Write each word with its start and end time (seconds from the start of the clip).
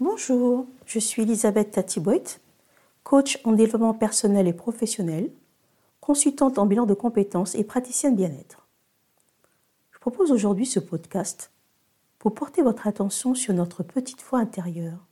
Bonjour, 0.00 0.64
je 0.86 1.00
suis 1.00 1.22
Elisabeth 1.22 1.72
Tatiboit, 1.72 2.38
coach 3.02 3.40
en 3.42 3.50
développement 3.50 3.94
personnel 3.94 4.46
et 4.46 4.52
professionnel, 4.52 5.32
consultante 6.00 6.56
en 6.58 6.66
bilan 6.66 6.86
de 6.86 6.94
compétences 6.94 7.56
et 7.56 7.64
praticienne 7.64 8.14
bien-être. 8.14 8.68
Je 9.90 9.98
propose 9.98 10.30
aujourd'hui 10.30 10.66
ce 10.66 10.78
podcast 10.78 11.50
pour 12.20 12.32
porter 12.32 12.62
votre 12.62 12.86
attention 12.86 13.34
sur 13.34 13.52
notre 13.54 13.82
petite 13.82 14.22
voix 14.22 14.38
intérieure, 14.38 15.04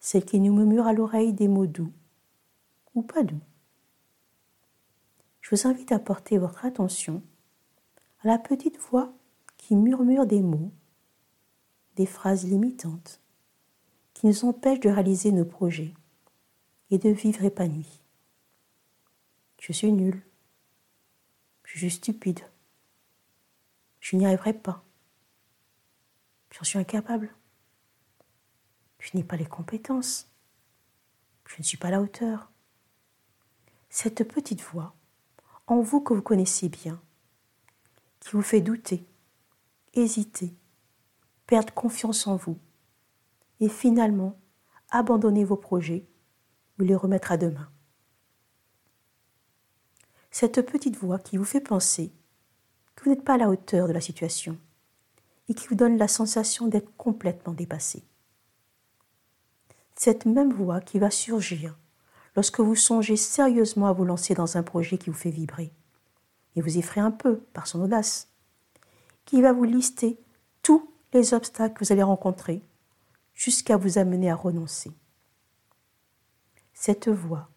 celle 0.00 0.24
qui 0.24 0.40
nous 0.40 0.54
murmure 0.54 0.86
à 0.86 0.94
l'oreille 0.94 1.34
des 1.34 1.48
mots 1.48 1.66
doux 1.66 1.92
ou 2.94 3.02
pas 3.02 3.22
doux. 3.22 3.42
Je 5.42 5.54
vous 5.54 5.68
invite 5.68 5.92
à 5.92 5.98
porter 5.98 6.38
votre 6.38 6.64
attention 6.64 7.22
à 8.22 8.28
la 8.28 8.38
petite 8.38 8.78
voix 8.78 9.12
qui 9.58 9.76
murmure 9.76 10.24
des 10.24 10.40
mots, 10.40 10.70
des 11.96 12.06
phrases 12.06 12.46
limitantes, 12.46 13.20
qui 14.24 14.28
nous 14.28 14.44
empêchent 14.46 14.80
de 14.80 14.88
réaliser 14.88 15.32
nos 15.32 15.44
projets 15.44 15.92
et 16.90 16.96
de 16.96 17.10
vivre 17.10 17.44
épanouis. 17.44 18.00
Je 19.60 19.70
suis 19.70 19.92
nul. 19.92 20.22
Je 21.64 21.76
suis 21.76 21.90
stupide. 21.90 22.40
Je 24.00 24.16
n'y 24.16 24.24
arriverai 24.24 24.54
pas. 24.54 24.82
J'en 26.52 26.64
suis 26.64 26.78
incapable. 26.78 27.34
Je 28.98 29.10
n'ai 29.12 29.24
pas 29.24 29.36
les 29.36 29.44
compétences. 29.44 30.26
Je 31.44 31.56
ne 31.58 31.62
suis 31.62 31.76
pas 31.76 31.88
à 31.88 31.90
la 31.90 32.00
hauteur. 32.00 32.50
Cette 33.90 34.26
petite 34.26 34.62
voix, 34.62 34.96
en 35.66 35.82
vous 35.82 36.00
que 36.00 36.14
vous 36.14 36.22
connaissez 36.22 36.70
bien, 36.70 36.98
qui 38.20 38.30
vous 38.30 38.40
fait 38.40 38.62
douter, 38.62 39.06
hésiter, 39.92 40.54
perdre 41.46 41.74
confiance 41.74 42.26
en 42.26 42.36
vous, 42.36 42.58
et 43.64 43.68
finalement 43.70 44.38
abandonner 44.90 45.42
vos 45.42 45.56
projets 45.56 46.06
ou 46.78 46.82
les 46.82 46.94
remettre 46.94 47.32
à 47.32 47.38
demain. 47.38 47.70
Cette 50.30 50.60
petite 50.60 50.96
voix 50.96 51.18
qui 51.18 51.38
vous 51.38 51.44
fait 51.44 51.62
penser 51.62 52.12
que 52.94 53.04
vous 53.04 53.10
n'êtes 53.10 53.24
pas 53.24 53.34
à 53.34 53.38
la 53.38 53.48
hauteur 53.48 53.88
de 53.88 53.92
la 53.92 54.02
situation 54.02 54.58
et 55.48 55.54
qui 55.54 55.66
vous 55.66 55.76
donne 55.76 55.96
la 55.96 56.08
sensation 56.08 56.66
d'être 56.66 56.94
complètement 56.96 57.54
dépassé. 57.54 58.04
Cette 59.94 60.26
même 60.26 60.52
voix 60.52 60.80
qui 60.80 60.98
va 60.98 61.10
surgir 61.10 61.78
lorsque 62.36 62.60
vous 62.60 62.76
songez 62.76 63.16
sérieusement 63.16 63.86
à 63.86 63.92
vous 63.92 64.04
lancer 64.04 64.34
dans 64.34 64.58
un 64.58 64.62
projet 64.62 64.98
qui 64.98 65.08
vous 65.08 65.16
fait 65.16 65.30
vibrer 65.30 65.72
et 66.56 66.60
vous 66.60 66.76
effraie 66.76 67.00
un 67.00 67.10
peu 67.10 67.38
par 67.54 67.66
son 67.66 67.80
audace, 67.80 68.28
qui 69.24 69.40
va 69.40 69.52
vous 69.52 69.64
lister 69.64 70.18
tous 70.62 70.86
les 71.14 71.32
obstacles 71.32 71.78
que 71.78 71.84
vous 71.84 71.92
allez 71.92 72.02
rencontrer 72.02 72.62
jusqu'à 73.34 73.76
vous 73.76 73.98
amener 73.98 74.30
à 74.30 74.34
renoncer. 74.34 74.92
Cette 76.72 77.08
voix 77.08 77.50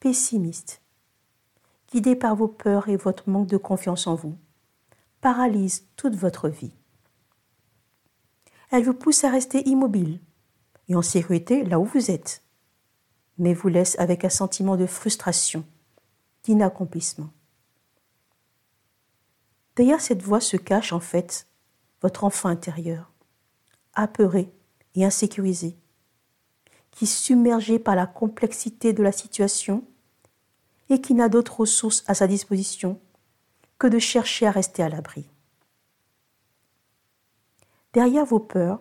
pessimiste, 0.00 0.82
guidée 1.90 2.16
par 2.16 2.36
vos 2.36 2.48
peurs 2.48 2.88
et 2.88 2.96
votre 2.96 3.28
manque 3.28 3.48
de 3.48 3.56
confiance 3.56 4.06
en 4.06 4.14
vous, 4.14 4.36
paralyse 5.20 5.88
toute 5.96 6.14
votre 6.14 6.48
vie. 6.48 6.74
Elle 8.70 8.84
vous 8.84 8.94
pousse 8.94 9.24
à 9.24 9.30
rester 9.30 9.66
immobile 9.68 10.20
et 10.88 10.94
en 10.94 11.02
sécurité 11.02 11.64
là 11.64 11.80
où 11.80 11.84
vous 11.84 12.10
êtes, 12.10 12.42
mais 13.38 13.54
vous 13.54 13.68
laisse 13.68 13.98
avec 13.98 14.24
un 14.24 14.30
sentiment 14.30 14.76
de 14.76 14.86
frustration, 14.86 15.64
d'inaccomplissement. 16.44 17.30
Derrière 19.76 20.00
cette 20.00 20.22
voix 20.22 20.40
se 20.40 20.56
cache 20.56 20.92
en 20.92 21.00
fait 21.00 21.46
votre 22.02 22.24
enfant 22.24 22.48
intérieur, 22.48 23.12
apeuré 23.94 24.52
et 24.98 25.04
insécurisé, 25.04 25.76
qui, 26.90 27.06
submergé 27.06 27.78
par 27.78 27.94
la 27.94 28.06
complexité 28.06 28.92
de 28.92 29.02
la 29.02 29.12
situation 29.12 29.84
et 30.90 31.00
qui 31.00 31.14
n'a 31.14 31.28
d'autre 31.28 31.60
ressource 31.60 32.02
à 32.06 32.14
sa 32.14 32.26
disposition 32.26 33.00
que 33.78 33.86
de 33.86 33.98
chercher 33.98 34.46
à 34.46 34.50
rester 34.50 34.82
à 34.82 34.88
l'abri. 34.88 35.30
Derrière 37.92 38.24
vos 38.24 38.40
peurs 38.40 38.80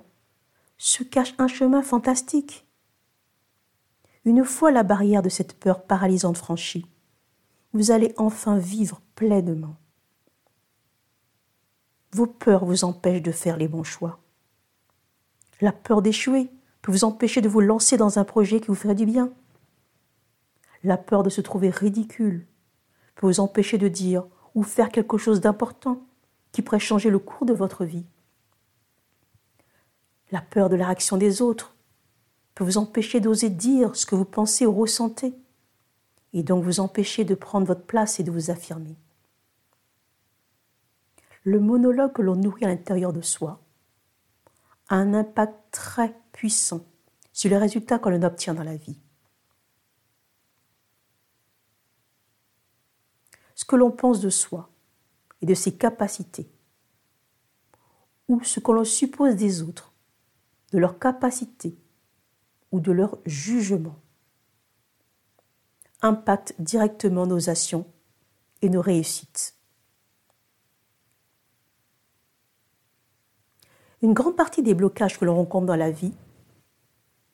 se 0.77 1.03
cache 1.03 1.33
un 1.37 1.47
chemin 1.47 1.81
fantastique. 1.81 2.65
Une 4.25 4.43
fois 4.43 4.71
la 4.71 4.83
barrière 4.83 5.21
de 5.21 5.29
cette 5.29 5.57
peur 5.57 5.83
paralysante 5.83 6.37
franchie, 6.37 6.85
vous 7.73 7.91
allez 7.91 8.13
enfin 8.17 8.57
vivre 8.57 9.01
pleinement. 9.15 9.75
Vos 12.11 12.27
peurs 12.27 12.65
vous 12.65 12.83
empêchent 12.83 13.21
de 13.21 13.31
faire 13.31 13.57
les 13.57 13.67
bons 13.67 13.83
choix. 13.83 14.19
La 15.59 15.71
peur 15.71 16.01
d'échouer 16.01 16.51
peut 16.81 16.91
vous 16.91 17.03
empêcher 17.03 17.41
de 17.41 17.49
vous 17.49 17.61
lancer 17.61 17.97
dans 17.97 18.19
un 18.19 18.23
projet 18.23 18.59
qui 18.59 18.67
vous 18.67 18.75
ferait 18.75 18.95
du 18.95 19.05
bien. 19.05 19.33
La 20.83 20.97
peur 20.97 21.23
de 21.23 21.29
se 21.29 21.41
trouver 21.41 21.69
ridicule 21.69 22.45
peut 23.15 23.25
vous 23.25 23.39
empêcher 23.39 23.77
de 23.77 23.87
dire 23.87 24.25
ou 24.53 24.63
faire 24.63 24.89
quelque 24.89 25.17
chose 25.17 25.41
d'important 25.41 26.05
qui 26.51 26.61
pourrait 26.61 26.79
changer 26.79 27.09
le 27.09 27.19
cours 27.19 27.45
de 27.45 27.53
votre 27.53 27.85
vie. 27.85 28.05
La 30.31 30.41
peur 30.41 30.69
de 30.69 30.75
la 30.75 30.85
réaction 30.85 31.17
des 31.17 31.41
autres 31.41 31.75
peut 32.53 32.63
vous 32.63 32.77
empêcher 32.77 33.19
d'oser 33.19 33.49
dire 33.49 33.95
ce 33.95 34.05
que 34.05 34.15
vous 34.15 34.25
pensez 34.25 34.65
ou 34.65 34.73
ressentez, 34.73 35.33
et 36.33 36.43
donc 36.43 36.63
vous 36.63 36.79
empêcher 36.79 37.23
de 37.23 37.35
prendre 37.35 37.65
votre 37.65 37.85
place 37.85 38.19
et 38.19 38.23
de 38.23 38.31
vous 38.31 38.51
affirmer. 38.51 38.95
Le 41.43 41.59
monologue 41.59 42.13
que 42.13 42.21
l'on 42.21 42.35
nourrit 42.35 42.65
à 42.65 42.67
l'intérieur 42.67 43.13
de 43.13 43.21
soi 43.21 43.61
a 44.89 44.95
un 44.95 45.13
impact 45.13 45.55
très 45.71 46.15
puissant 46.31 46.85
sur 47.33 47.49
les 47.49 47.57
résultats 47.57 47.99
que 47.99 48.09
l'on 48.09 48.23
obtient 48.23 48.53
dans 48.53 48.63
la 48.63 48.75
vie. 48.75 48.99
Ce 53.55 53.65
que 53.65 53.75
l'on 53.75 53.91
pense 53.91 54.21
de 54.21 54.29
soi 54.29 54.69
et 55.41 55.45
de 55.45 55.53
ses 55.53 55.77
capacités, 55.77 56.49
ou 58.27 58.43
ce 58.43 58.59
que 58.59 58.71
l'on 58.71 58.83
suppose 58.83 59.35
des 59.35 59.61
autres, 59.61 59.93
de 60.71 60.79
leurs 60.79 60.99
capacités 60.99 61.77
ou 62.71 62.79
de 62.79 62.91
leur 62.91 63.17
jugement, 63.25 63.99
impacte 66.01 66.53
directement 66.59 67.25
nos 67.25 67.49
actions 67.49 67.85
et 68.61 68.69
nos 68.69 68.81
réussites. 68.81 69.56
Une 74.01 74.13
grande 74.13 74.35
partie 74.35 74.61
des 74.61 74.75
blocages 74.75 75.17
que 75.17 75.25
l'on 75.25 75.35
rencontre 75.35 75.65
dans 75.65 75.75
la 75.75 75.89
vie 75.89 76.13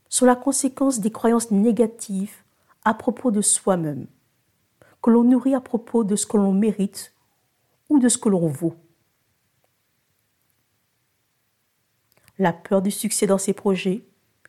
sont 0.07 0.25
la 0.25 0.35
conséquence 0.35 1.00
des 1.00 1.12
croyances 1.12 1.51
négatives 1.51 2.44
à 2.85 2.94
propos 2.94 3.31
de 3.31 3.41
soi-même, 3.41 4.07
que 5.01 5.09
l'on 5.09 5.24
nourrit 5.24 5.56
à 5.56 5.62
propos 5.62 6.03
de 6.03 6.16
ce 6.16 6.25
que 6.25 6.38
l'on 6.38 6.53
mérite 6.53 7.13
ou 7.90 8.00
de 8.00 8.07
ce 8.07 8.18
que 8.18 8.29
l'on 8.29 8.47
vaut. 8.47 8.75
La 12.40 12.53
peur 12.53 12.81
du 12.81 12.91
succès 12.91 13.28
dans 13.28 13.38
ses 13.38 13.53
projets 13.53 14.07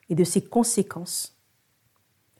et 0.09 0.15
de 0.15 0.25
ses 0.25 0.43
conséquences 0.43 1.37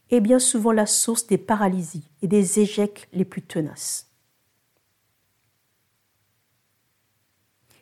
est 0.09 0.21
bien 0.21 0.39
souvent 0.39 0.71
la 0.71 0.85
source 0.85 1.27
des 1.27 1.37
paralysies 1.37 2.09
et 2.21 2.27
des 2.27 2.59
échecs 2.59 3.09
les 3.11 3.25
plus 3.25 3.41
tenaces. 3.41 4.11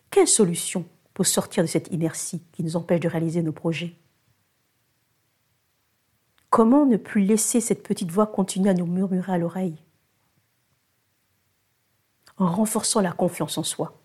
Quelle 0.09 0.27
solution 0.27 0.85
pour 1.13 1.25
sortir 1.25 1.63
de 1.63 1.67
cette 1.67 1.91
inertie 1.91 2.41
qui 2.51 2.63
nous 2.63 2.75
empêche 2.75 2.99
de 2.99 3.07
réaliser 3.07 3.41
nos 3.41 3.51
projets. 3.51 3.95
Comment 6.49 6.85
ne 6.85 6.97
plus 6.97 7.23
laisser 7.23 7.61
cette 7.61 7.83
petite 7.83 8.11
voix 8.11 8.27
continuer 8.27 8.69
à 8.69 8.73
nous 8.73 8.85
murmurer 8.85 9.33
à 9.33 9.37
l'oreille? 9.37 9.83
En 12.37 12.47
renforçant 12.51 13.01
la 13.01 13.11
confiance 13.11 13.57
en 13.57 13.63
soi, 13.63 14.01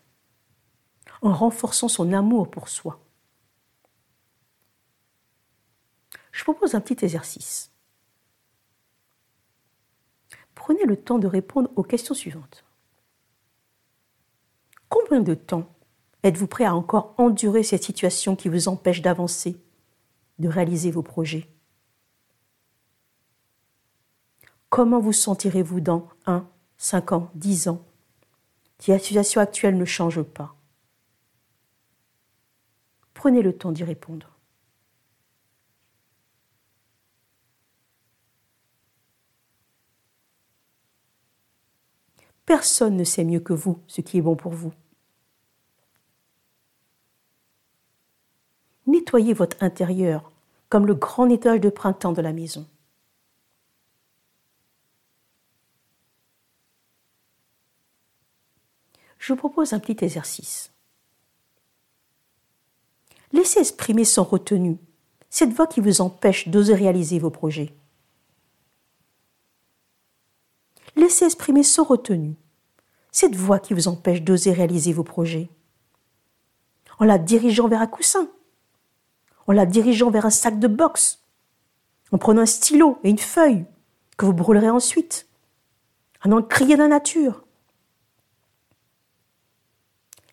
en 1.21 1.33
renforçant 1.33 1.87
son 1.87 2.13
amour 2.13 2.49
pour 2.49 2.69
soi. 2.69 2.99
Je 6.31 6.43
propose 6.43 6.75
un 6.75 6.81
petit 6.81 7.03
exercice. 7.03 7.71
Prenez 10.55 10.85
le 10.85 10.95
temps 10.95 11.19
de 11.19 11.27
répondre 11.27 11.69
aux 11.75 11.83
questions 11.83 12.13
suivantes. 12.13 12.63
Combien 14.87 15.21
de 15.21 15.33
temps 15.33 15.67
Êtes-vous 16.23 16.47
prêt 16.47 16.65
à 16.65 16.75
encore 16.75 17.13
endurer 17.17 17.63
cette 17.63 17.83
situation 17.83 18.35
qui 18.35 18.49
vous 18.49 18.67
empêche 18.67 19.01
d'avancer, 19.01 19.57
de 20.37 20.49
réaliser 20.49 20.91
vos 20.91 21.03
projets? 21.03 21.49
Comment 24.69 24.99
vous 24.99 25.13
sentirez-vous 25.13 25.79
dans 25.79 26.09
1, 26.25 26.47
5 26.77 27.11
ans, 27.13 27.31
10 27.35 27.69
ans? 27.69 27.85
Si 28.79 28.91
la 28.91 28.99
situation 28.99 29.41
actuelle 29.41 29.77
ne 29.77 29.85
change 29.85 30.21
pas 30.21 30.55
Prenez 33.13 33.41
le 33.41 33.57
temps 33.57 33.73
d'y 33.73 33.83
répondre. 33.83 34.37
Personne 42.45 42.95
ne 42.95 43.03
sait 43.03 43.25
mieux 43.25 43.41
que 43.41 43.53
vous 43.53 43.79
ce 43.87 44.01
qui 44.01 44.17
est 44.17 44.21
bon 44.21 44.35
pour 44.35 44.53
vous. 44.53 44.73
Nettoyez 48.99 49.33
votre 49.33 49.63
intérieur 49.63 50.31
comme 50.67 50.85
le 50.85 50.93
grand 50.93 51.25
nettoyage 51.25 51.61
de 51.61 51.69
printemps 51.69 52.11
de 52.11 52.21
la 52.21 52.33
maison. 52.33 52.67
Je 59.17 59.33
vous 59.33 59.37
propose 59.37 59.73
un 59.73 59.79
petit 59.79 60.03
exercice. 60.03 60.71
Laissez 63.31 63.59
exprimer 63.59 64.05
sans 64.05 64.23
retenue 64.23 64.77
cette 65.29 65.53
voix 65.53 65.67
qui 65.67 65.81
vous 65.81 66.01
empêche 66.01 66.47
d'oser 66.47 66.73
réaliser 66.73 67.19
vos 67.19 67.29
projets. 67.29 67.73
Laissez 70.95 71.25
exprimer 71.25 71.63
sans 71.63 71.83
retenue 71.83 72.35
cette 73.11 73.35
voix 73.35 73.59
qui 73.59 73.73
vous 73.73 73.87
empêche 73.87 74.23
d'oser 74.23 74.51
réaliser 74.51 74.93
vos 74.93 75.03
projets. 75.03 75.49
En 76.99 77.05
la 77.05 77.17
dirigeant 77.17 77.67
vers 77.67 77.81
un 77.81 77.87
coussin, 77.87 78.29
en 79.49 79.53
la 79.53 79.65
dirigeant 79.65 80.11
vers 80.11 80.27
un 80.27 80.29
sac 80.29 80.59
de 80.59 80.67
boxe, 80.67 81.23
en 82.11 82.19
prenant 82.19 82.43
un 82.43 82.45
stylo 82.45 82.99
et 83.03 83.09
une 83.09 83.17
feuille 83.17 83.65
que 84.15 84.27
vous 84.27 84.33
brûlerez 84.33 84.69
ensuite, 84.69 85.27
en 86.23 86.31
en 86.33 86.43
crier 86.43 86.75
la 86.75 86.87
nature. 86.87 87.43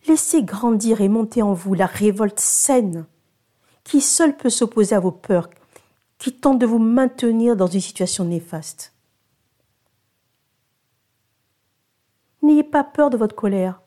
Laissez 0.06 0.42
grandir 0.42 1.00
et 1.00 1.08
monter 1.08 1.40
en 1.40 1.54
vous 1.54 1.72
la 1.72 1.86
révolte 1.86 2.38
saine 2.38 3.06
qui 3.84 4.02
seule 4.02 4.36
peut 4.36 4.50
s'opposer 4.50 4.94
à 4.94 5.00
vos 5.00 5.12
peurs, 5.12 5.48
qui 6.18 6.34
tentent 6.34 6.58
de 6.58 6.66
vous 6.66 6.78
maintenir 6.78 7.56
dans 7.56 7.68
une 7.68 7.80
situation 7.80 8.26
néfaste. 8.26 8.92
N'ayez 12.42 12.64
pas 12.64 12.84
peur 12.84 13.08
de 13.08 13.16
votre 13.16 13.34
colère, 13.34 13.80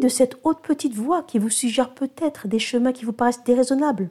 de 0.00 0.08
cette 0.08 0.38
haute 0.44 0.62
petite 0.62 0.94
voix 0.94 1.22
qui 1.22 1.38
vous 1.38 1.50
suggère 1.50 1.94
peut-être 1.94 2.48
des 2.48 2.58
chemins 2.58 2.92
qui 2.92 3.04
vous 3.04 3.12
paraissent 3.12 3.44
déraisonnables. 3.44 4.10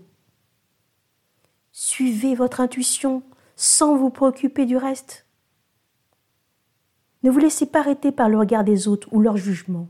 Suivez 1.72 2.36
votre 2.36 2.62
intuition 2.62 3.24
sans 3.56 3.96
vous 3.96 4.10
préoccuper 4.10 4.66
du 4.66 4.78
reste. 4.78 5.26
Ne 7.24 7.32
vous 7.32 7.40
laissez 7.40 7.66
pas 7.66 7.80
arrêter 7.80 8.12
par 8.12 8.30
le 8.30 8.38
regard 8.38 8.64
des 8.64 8.88
autres 8.88 9.08
ou 9.12 9.22
leur 9.22 9.38
jugement. 9.38 9.88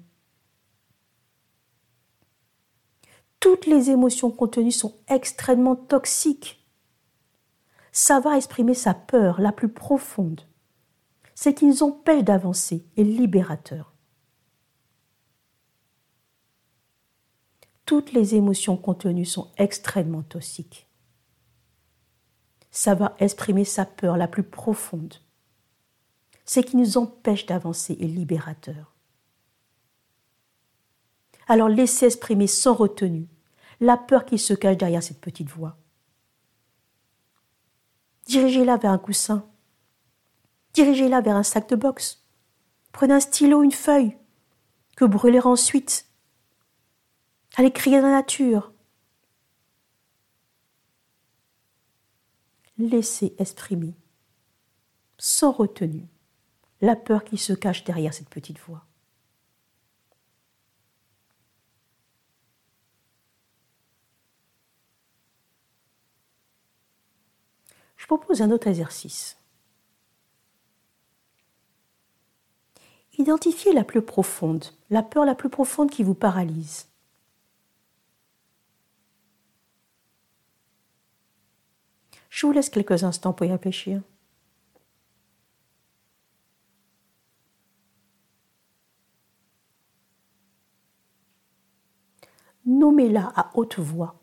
Toutes 3.40 3.66
les 3.66 3.90
émotions 3.90 4.32
contenues 4.32 4.72
sont 4.72 4.96
extrêmement 5.08 5.76
toxiques. 5.76 6.66
Savoir 7.92 8.36
exprimer 8.36 8.74
sa 8.74 8.94
peur 8.94 9.42
la 9.42 9.52
plus 9.52 9.70
profonde, 9.70 10.42
c'est 11.36 11.54
qui 11.54 11.66
nous 11.66 11.84
empêche 11.84 12.24
d'avancer 12.24 12.86
est 12.96 13.04
libérateur. 13.04 13.93
Toutes 17.86 18.14
les 18.14 18.36
émotions 18.36 18.78
contenues 18.78 19.26
sont 19.26 19.52
extrêmement 19.58 20.24
toxiques. 20.24 20.88
Savoir 22.72 23.14
exprimer 23.20 23.66
sa 23.66 23.86
peur 23.86 24.18
la 24.18 24.28
plus 24.28 24.44
profonde, 24.44 25.16
c'est 26.46 26.64
qui 26.64 26.78
nous 26.78 26.98
empêche 26.98 27.46
d'avancer 27.46 27.98
est 28.00 28.08
libérateur. 28.08 28.94
Alors 31.48 31.70
laissez 31.70 32.06
exprimer 32.06 32.48
sans 32.48 32.74
retenue 32.74 33.28
la 33.80 33.98
peur 33.98 34.26
qui 34.26 34.40
se 34.40 34.54
cache 34.54 34.78
derrière 34.78 35.04
cette 35.04 35.20
petite 35.20 35.50
voix. 35.50 35.78
Dirigez-la 38.28 38.78
vers 38.78 38.92
un 38.92 38.98
coussin. 38.98 39.46
Dirigez-la 40.74 41.22
vers 41.22 41.36
un 41.36 41.44
sac 41.44 41.70
de 41.70 41.76
boxe. 41.76 42.24
Prenez 42.94 43.16
un 43.16 43.20
stylo, 43.20 43.62
une 43.62 43.72
feuille, 43.72 44.18
que 44.96 45.06
brûlerez 45.06 45.48
ensuite. 45.48 46.08
Allez 47.56 47.72
crier 47.72 48.02
dans 48.02 48.08
la 48.08 48.14
nature. 48.14 48.72
Laissez 52.80 53.36
exprimer, 53.38 53.94
sans 55.20 55.52
retenue, 55.52 56.08
la 56.82 56.96
peur 56.96 57.24
qui 57.24 57.38
se 57.38 57.54
cache 57.54 57.84
derrière 57.84 58.14
cette 58.14 58.30
petite 58.30 58.60
voix. 58.60 58.86
Je 67.96 68.08
propose 68.08 68.42
un 68.42 68.52
autre 68.52 68.68
exercice. 68.68 69.38
Identifiez 73.20 73.72
la 73.72 73.84
plus 73.84 74.02
profonde, 74.02 74.66
la 74.90 75.04
peur 75.04 75.24
la 75.24 75.36
plus 75.36 75.50
profonde 75.50 75.92
qui 75.92 76.04
vous 76.04 76.16
paralyse. 76.16 76.88
Je 82.34 82.48
vous 82.48 82.52
laisse 82.52 82.72
quelques 82.72 83.04
instants 83.04 83.32
pour 83.32 83.46
y 83.46 83.52
réfléchir? 83.52 84.02
Nommez-la 92.66 93.32
à 93.36 93.52
haute 93.54 93.78
voix. 93.78 94.20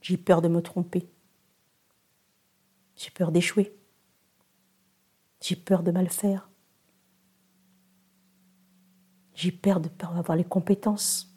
J'ai 0.00 0.16
peur 0.16 0.40
de 0.40 0.48
me 0.48 0.62
tromper. 0.62 1.06
J'ai 2.96 3.10
peur 3.10 3.30
d'échouer. 3.30 3.76
J'ai 5.42 5.56
peur 5.56 5.82
de 5.82 5.90
mal 5.90 6.08
faire. 6.08 6.48
J'ai 9.34 9.52
peur 9.52 9.80
de 9.80 9.90
ne 9.90 9.94
pas 9.94 10.06
avoir 10.06 10.38
les 10.38 10.44
compétences. 10.44 11.33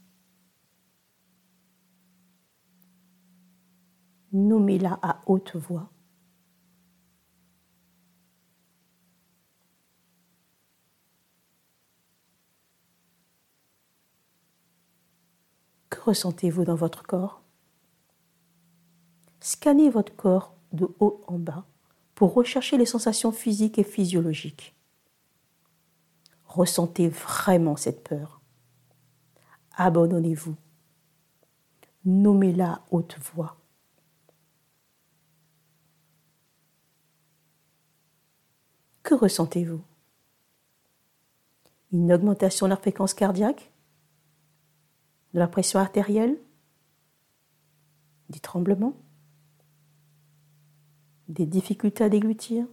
Nommez-la 4.33 4.99
à 5.01 5.21
haute 5.25 5.55
voix. 5.55 5.89
Que 15.89 15.99
ressentez-vous 16.01 16.65
dans 16.65 16.75
votre 16.75 17.03
corps? 17.03 17.41
Scannez 19.39 19.89
votre 19.89 20.15
corps 20.15 20.53
de 20.73 20.87
haut 20.99 21.23
en 21.27 21.39
bas 21.39 21.65
pour 22.15 22.33
rechercher 22.33 22.77
les 22.77 22.85
sensations 22.85 23.31
physiques 23.31 23.79
et 23.79 23.83
physiologiques. 23.83 24.75
Ressentez 26.45 27.07
vraiment 27.07 27.75
cette 27.75 28.03
peur. 28.03 28.41
Abandonnez-vous. 29.75 30.55
Nommez-la 32.05 32.83
haute 32.91 33.17
voix. 33.19 33.57
Que 39.07 39.15
ressentez-vous? 39.15 39.81
Une 41.93 42.11
augmentation 42.11 42.65
de 42.65 42.71
la 42.71 42.75
fréquence 42.75 43.13
cardiaque? 43.13 43.71
De 45.33 45.39
la 45.39 45.47
pression 45.47 45.79
artérielle? 45.79 46.37
Des 48.27 48.41
tremblements? 48.41 48.97
Des 51.29 51.45
difficultés 51.45 52.03
à 52.03 52.09
déglutir, 52.09 52.67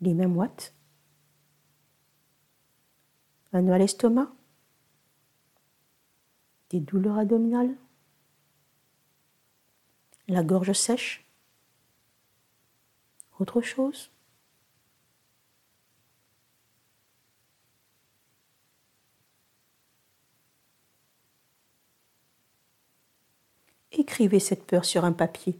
les 0.00 0.14
mêmes 0.14 0.36
watts, 0.36 0.72
un 3.52 3.62
nœud 3.62 3.72
à 3.72 3.78
l'estomac, 3.78 4.30
des 6.70 6.78
douleurs 6.78 7.18
abdominales, 7.18 7.76
la 10.28 10.44
gorge 10.44 10.74
sèche, 10.74 11.25
autre 13.40 13.60
chose. 13.60 14.10
Écrivez 23.92 24.40
cette 24.40 24.66
peur 24.66 24.84
sur 24.84 25.04
un 25.04 25.12
papier. 25.12 25.58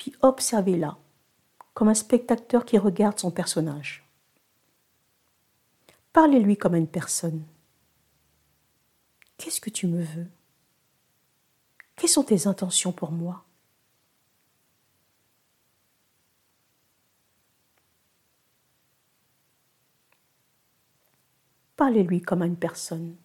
puis 0.00 0.14
observez-la 0.22 0.96
comme 1.74 1.88
un 1.88 1.94
spectateur 1.94 2.64
qui 2.64 2.78
regarde 2.78 3.18
son 3.18 3.30
personnage. 3.30 4.02
Parlez-lui 6.14 6.56
comme 6.56 6.74
une 6.74 6.88
personne. 6.88 7.44
Qu'est-ce 9.36 9.60
que 9.60 9.68
tu 9.68 9.86
me 9.86 10.02
veux? 10.02 10.26
Quelles 12.00 12.08
sont 12.08 12.24
tes 12.24 12.46
intentions 12.46 12.92
pour 12.92 13.12
moi? 13.12 13.44
Parlez-lui 21.76 22.22
comme 22.22 22.40
à 22.40 22.46
une 22.46 22.56
personne. 22.56 23.16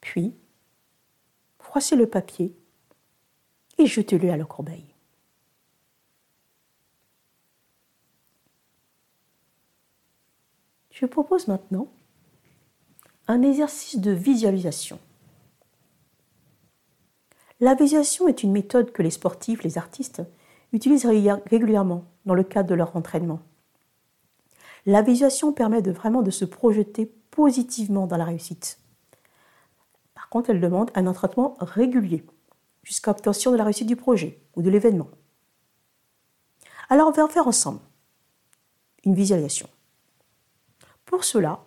Puis, 0.00 0.34
froissez 1.60 1.94
le 1.94 2.08
papier 2.08 2.52
et 3.78 3.86
jetez-le 3.86 4.30
à 4.32 4.36
la 4.36 4.44
corbeille. 4.44 4.91
Je 11.02 11.06
propose 11.08 11.48
maintenant 11.48 11.88
un 13.26 13.42
exercice 13.42 13.98
de 13.98 14.12
visualisation. 14.12 15.00
La 17.58 17.74
visualisation 17.74 18.28
est 18.28 18.44
une 18.44 18.52
méthode 18.52 18.92
que 18.92 19.02
les 19.02 19.10
sportifs, 19.10 19.64
les 19.64 19.78
artistes, 19.78 20.22
utilisent 20.72 21.04
régulièrement 21.04 22.04
dans 22.24 22.34
le 22.34 22.44
cadre 22.44 22.68
de 22.68 22.76
leur 22.76 22.94
entraînement. 22.94 23.40
La 24.86 25.02
visualisation 25.02 25.52
permet 25.52 25.82
de 25.82 25.90
vraiment 25.90 26.22
de 26.22 26.30
se 26.30 26.44
projeter 26.44 27.06
positivement 27.32 28.06
dans 28.06 28.16
la 28.16 28.24
réussite. 28.24 28.78
Par 30.14 30.28
contre, 30.28 30.50
elle 30.50 30.60
demande 30.60 30.92
un 30.94 31.08
entraînement 31.08 31.56
régulier 31.58 32.24
jusqu'à 32.84 33.10
l'obtention 33.10 33.50
de 33.50 33.56
la 33.56 33.64
réussite 33.64 33.88
du 33.88 33.96
projet 33.96 34.40
ou 34.54 34.62
de 34.62 34.70
l'événement. 34.70 35.08
Alors, 36.88 37.08
on 37.08 37.10
va 37.10 37.26
faire 37.26 37.48
ensemble 37.48 37.80
une 39.04 39.16
visualisation. 39.16 39.68
Pour 41.12 41.24
cela, 41.24 41.62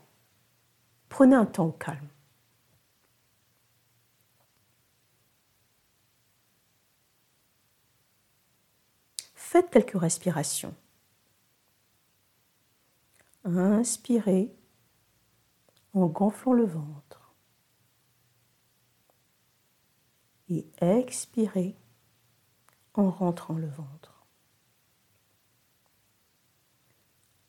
prenez 1.07 1.35
un 1.35 1.45
temps 1.45 1.69
calme. 1.69 2.09
Faites 9.35 9.69
quelques 9.69 10.01
respirations. 10.01 10.75
Inspirez 13.43 14.51
en 15.93 16.07
gonflant 16.07 16.53
le 16.53 16.65
ventre. 16.65 17.35
Et 20.49 20.67
expirez 20.81 21.75
en 22.95 23.11
rentrant 23.11 23.59
le 23.59 23.67
ventre. 23.67 24.25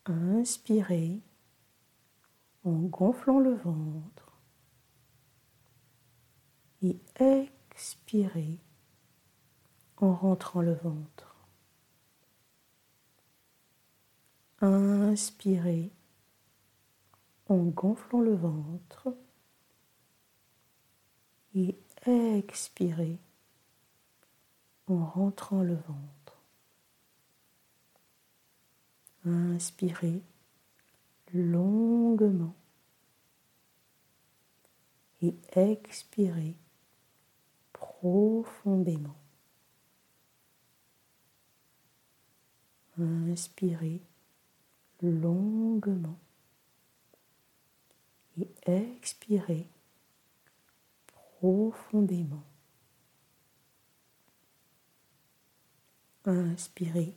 Inspirez 0.05 1.23
en 2.67 2.73
gonflant 2.73 3.39
le 3.39 3.55
ventre 3.55 4.33
et 6.83 6.99
expirez 7.15 8.59
en 9.99 10.13
rentrant 10.13 10.63
le 10.63 10.75
ventre. 10.75 11.37
Inspirez 14.61 15.93
en 17.49 17.59
gonflant 17.59 18.21
le 18.21 18.35
ventre 18.35 19.15
et 21.55 21.79
expirez 22.05 23.19
en 24.89 25.05
rentrant 25.05 25.63
le 25.63 25.75
ventre. 25.75 26.43
Inspirez 29.25 30.23
longuement 31.37 32.55
et 35.23 35.35
expirez 35.53 36.57
profondément. 37.73 39.17
Inspirez 42.99 44.01
longuement 45.03 46.19
et 48.39 48.49
expirez 48.67 49.67
profondément. 51.07 52.45
Inspirez 56.25 57.15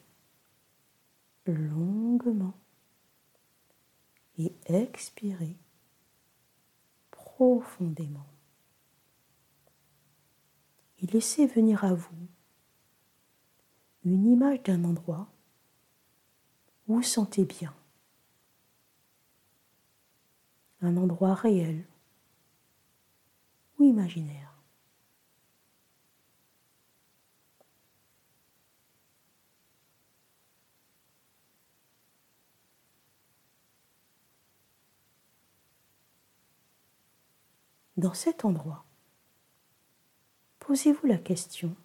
longuement 1.46 2.54
et 4.40 4.56
expirez 4.66 5.56
profondément. 7.12 8.26
Et 11.02 11.06
laissez 11.08 11.46
venir 11.46 11.84
à 11.84 11.94
vous 11.94 12.28
une 14.04 14.26
image 14.26 14.64
d'un 14.64 14.84
endroit 14.86 15.28
où 16.88 16.96
vous 16.96 17.04
sentez 17.04 17.46
bien. 17.46 17.74
Un 20.82 20.96
endroit 20.96 21.36
réel 21.36 21.86
ou 23.78 23.84
imaginaire. 23.84 24.49
Dans 38.00 38.14
cet 38.14 38.46
endroit, 38.46 38.86
posez-vous 40.60 41.06
la 41.06 41.18
question, 41.18 41.76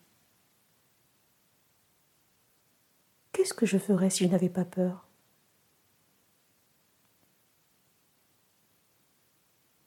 qu'est-ce 3.32 3.54
que 3.54 3.66
je 3.66 3.78
ferais 3.78 4.10
si 4.10 4.24
je 4.24 4.30
n'avais 4.30 4.48
pas 4.48 4.64
peur? 4.64 5.08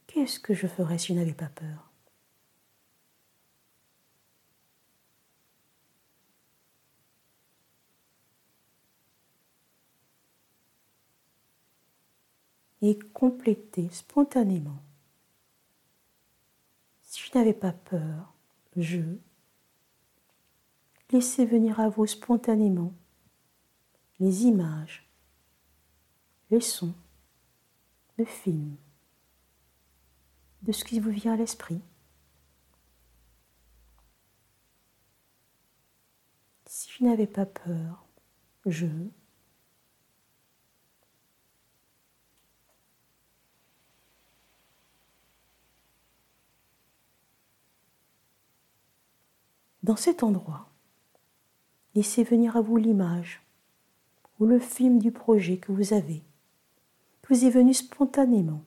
Qu'est-ce 0.08 0.40
que 0.40 0.54
je 0.54 0.68
ferais 0.68 0.98
si 0.98 1.08
je 1.08 1.14
n'avais 1.14 1.34
pas 1.34 1.50
peur? 1.50 1.92
Et 12.82 13.00
complétez 13.14 13.90
spontanément 13.92 14.87
je 17.28 17.38
n'avais 17.38 17.54
pas 17.54 17.74
peur, 17.74 18.34
je 18.78 19.02
laissez 21.12 21.46
venir 21.46 21.80
à 21.80 21.90
vous 21.90 22.06
spontanément 22.06 22.94
les 24.20 24.44
images, 24.44 25.10
les 26.52 26.62
sons, 26.62 26.96
le 28.18 28.26
film, 28.26 28.78
de 30.64 30.72
ce 30.72 30.86
qui 30.86 31.00
vous 31.00 31.12
vient 31.12 31.34
à 31.34 31.38
l'esprit. 31.38 31.82
Si 36.66 36.90
je 36.98 37.04
n'avais 37.04 37.28
pas 37.28 37.46
peur, 37.46 38.06
je 38.66 38.88
Dans 49.88 49.96
cet 49.96 50.22
endroit, 50.22 50.68
laissez 51.96 52.26
venir 52.26 52.58
à 52.58 52.62
vous 52.62 52.76
l'image 52.76 53.42
ou 54.38 54.46
le 54.46 54.60
film 54.60 55.00
du 55.00 55.14
projet 55.14 55.60
que 55.60 55.72
vous 55.72 55.94
avez, 55.94 56.26
qui 57.22 57.28
vous 57.30 57.46
est 57.46 57.50
venu 57.50 57.74
spontanément 57.74 58.66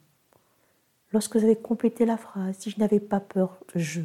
lorsque 1.12 1.36
vous 1.36 1.44
avez 1.44 1.56
complété 1.56 2.06
la 2.06 2.16
phrase 2.16 2.56
Si 2.56 2.70
je 2.70 2.78
n'avais 2.78 3.00
pas 3.00 3.20
peur, 3.20 3.62
je. 3.74 4.00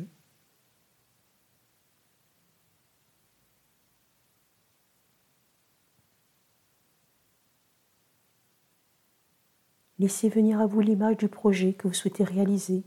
Laissez 9.99 10.27
venir 10.27 10.59
à 10.59 10.65
vous 10.65 10.81
l'image 10.81 11.15
du 11.15 11.29
projet 11.29 11.71
que 11.71 11.87
vous 11.87 11.93
souhaitez 11.93 12.25
réaliser, 12.25 12.83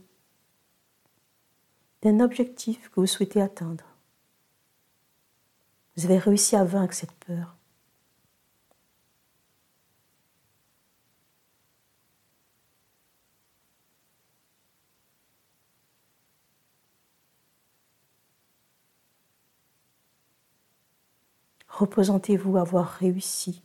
d'un 2.03 2.19
objectif 2.19 2.91
que 2.91 2.99
vous 2.99 3.07
souhaitez 3.07 3.41
atteindre. 3.41 3.88
Vous 5.99 6.05
avez 6.05 6.17
réussi 6.17 6.55
à 6.55 6.63
vaincre 6.63 6.93
cette 6.93 7.11
peur. 7.11 7.57
Représentez-vous 21.67 22.55
avoir 22.55 22.87
réussi. 22.87 23.61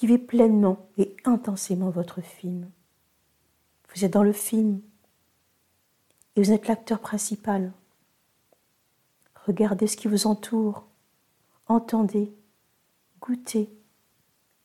Vivez 0.00 0.18
pleinement 0.18 0.88
et 0.98 1.16
intensément 1.24 1.90
votre 1.90 2.20
film. 2.20 2.68
Vous 3.94 4.04
êtes 4.04 4.12
dans 4.12 4.24
le 4.24 4.32
film 4.32 4.80
et 6.34 6.42
vous 6.42 6.50
êtes 6.50 6.66
l'acteur 6.66 6.98
principal. 6.98 7.72
Regardez 9.46 9.86
ce 9.86 9.96
qui 9.96 10.08
vous 10.08 10.26
entoure, 10.26 10.86
entendez, 11.66 12.34
goûtez, 13.20 13.70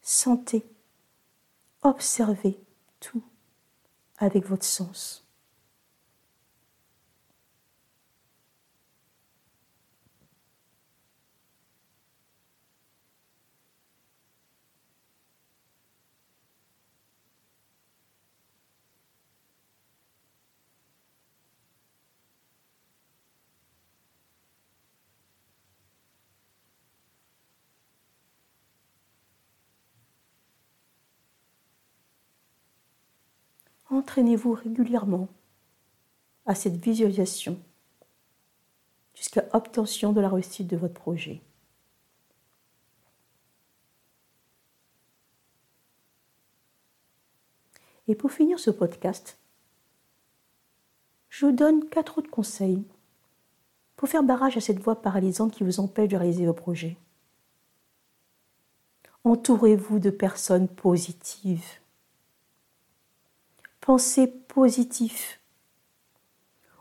sentez, 0.02 0.66
observez 1.82 2.60
tout 3.00 3.24
avec 4.18 4.46
votre 4.46 4.66
sens. 4.66 5.25
Entraînez-vous 33.96 34.54
régulièrement 34.54 35.28
à 36.46 36.56
cette 36.56 36.76
visualisation 36.76 37.60
jusqu'à 39.14 39.46
obtention 39.54 40.14
de 40.14 40.22
la 40.22 40.30
réussite 40.30 40.68
de 40.68 40.78
votre 40.78 40.94
projet. 40.94 41.42
Et 48.08 48.16
pour 48.16 48.32
finir 48.32 48.60
ce 48.60 48.70
podcast, 48.70 49.38
je 51.30 51.46
vous 51.46 51.52
donne 51.52 51.90
quatre 51.90 52.20
autres 52.20 52.30
conseils 52.30 52.84
pour 53.96 54.10
faire 54.10 54.24
barrage 54.24 54.58
à 54.58 54.62
cette 54.62 54.80
voie 54.80 55.02
paralysante 55.02 55.54
qui 55.54 55.64
vous 55.64 55.80
empêche 55.80 56.10
de 56.10 56.18
réaliser 56.18 56.46
vos 56.46 56.54
projets. 56.54 56.98
Entourez-vous 59.24 60.00
de 60.00 60.12
personnes 60.12 60.68
positives. 60.68 61.80
Pensez 63.86 64.26
positif. 64.26 65.40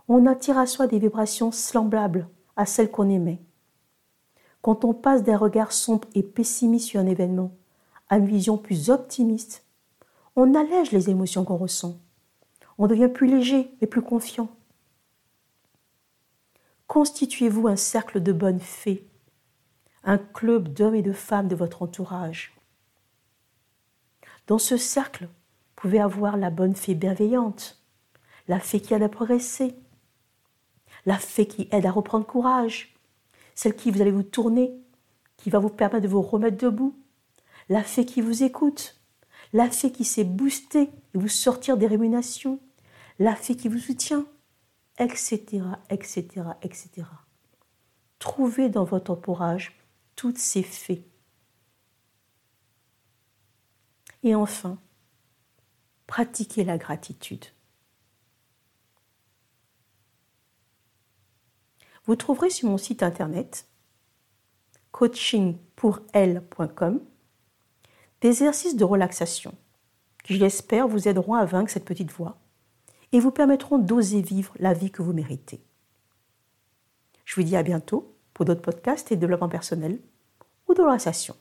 On 0.09 0.25
attire 0.25 0.57
à 0.57 0.67
soi 0.67 0.87
des 0.87 0.99
vibrations 0.99 1.53
semblables 1.53 2.31
à 2.57 2.65
celles 2.65 2.91
qu'on 2.91 3.11
aimait. 3.11 3.43
Quand 4.63 4.87
on 4.87 4.95
passe 4.95 5.23
d'un 5.23 5.37
regard 5.37 5.73
sombre 5.73 6.09
et 6.15 6.23
pessimiste 6.23 6.89
sur 6.89 7.01
un 7.01 7.07
événement 7.07 7.55
à 8.09 8.17
une 8.17 8.25
vision 8.25 8.57
plus 8.57 8.89
optimiste, 8.89 9.67
on 10.35 10.55
allège 10.55 10.93
les 10.93 11.11
émotions 11.11 11.45
qu'on 11.45 11.59
ressent. 11.59 12.01
On 12.79 12.87
devient 12.87 13.11
plus 13.13 13.27
léger 13.27 13.71
et 13.83 13.87
plus 13.87 14.01
confiant. 14.01 14.49
Constituez-vous 16.87 17.69
un 17.69 17.77
cercle 17.77 18.23
de 18.23 18.33
bonnes 18.33 18.61
fées, 18.61 19.07
un 20.05 20.17
club 20.17 20.71
d'hommes 20.71 20.95
et 20.95 21.03
de 21.03 21.13
femmes 21.13 21.49
de 21.49 21.55
votre 21.55 21.83
entourage. 21.83 22.57
Dans 24.47 24.59
ce 24.59 24.79
cercle, 24.79 25.29
pouvez 25.85 26.01
avoir 26.01 26.39
la 26.39 26.49
bonne 26.49 26.75
fée 26.75 26.95
bienveillante, 26.95 27.79
la 28.49 28.59
fée 28.59 28.81
qui 28.81 28.95
aide 28.95 29.03
à 29.03 29.11
progresser, 29.11 29.77
la 31.05 31.19
fée 31.19 31.47
qui 31.47 31.69
aide 31.73 31.85
à 31.85 31.91
reprendre 31.91 32.25
courage, 32.25 32.95
celle 33.55 33.77
qui 33.77 33.91
vous 33.91 34.01
allez 34.01 34.11
vous 34.11 34.23
tourner, 34.23 34.73
qui 35.37 35.51
va 35.51 35.59
vous 35.59 35.69
permettre 35.69 36.05
de 36.05 36.09
vous 36.09 36.23
remettre 36.23 36.57
debout, 36.57 36.99
la 37.69 37.83
fée 37.83 38.07
qui 38.07 38.23
vous 38.23 38.45
écoute, 38.45 38.99
la 39.53 39.71
fée 39.71 39.93
qui 39.93 40.07
sait 40.07 40.25
booster 40.25 40.85
et 40.85 41.19
vous 41.19 41.29
sortir 41.29 41.77
des 41.77 41.87
rémunérations, 41.87 42.61
la 43.19 43.37
fée 43.37 43.55
qui 43.55 43.69
vous 43.69 43.77
soutient, 43.77 44.25
etc., 44.99 45.65
etc., 45.91 46.25
etc. 46.63 47.03
Trouvez 48.21 48.71
dans 48.71 48.85
votre 48.85 49.11
entourage 49.11 49.79
toutes 50.17 50.39
ces 50.39 50.63
fées. 50.63 51.07
Et 54.23 54.35
enfin, 54.35 54.79
pratiquez 56.15 56.63
la 56.63 56.79
gratitude. 56.79 57.47
Vous 62.05 62.15
trouverez 62.15 62.51
sur 62.51 62.69
mon 62.69 62.79
site 62.79 63.03
internet 63.03 63.67
coachingpourelle.com 64.93 67.01
des 68.21 68.29
exercices 68.29 68.77
de 68.77 68.85
relaxation 68.85 69.57
qui, 70.23 70.35
je 70.35 70.39
l'espère, 70.39 70.87
vous 70.87 71.09
aideront 71.09 71.35
à 71.35 71.47
vaincre 71.47 71.73
cette 71.73 71.85
petite 71.85 72.13
voix 72.13 72.39
et 73.11 73.19
vous 73.19 73.33
permettront 73.33 73.79
d'oser 73.79 74.23
vivre 74.23 74.55
la 74.61 74.73
vie 74.73 74.93
que 74.93 75.03
vous 75.03 75.13
méritez. 75.13 75.65
Je 77.25 77.35
vous 77.35 77.43
dis 77.43 77.57
à 77.57 77.65
bientôt 77.65 78.15
pour 78.35 78.45
d'autres 78.45 78.63
podcasts 78.63 79.11
et 79.11 79.17
développement 79.17 79.49
personnel 79.49 79.99
ou 80.69 80.75
de 80.75 80.81
relaxation. 80.81 81.35